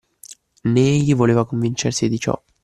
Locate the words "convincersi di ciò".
1.45-2.33